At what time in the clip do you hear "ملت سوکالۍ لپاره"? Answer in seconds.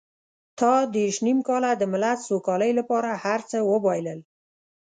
1.93-3.09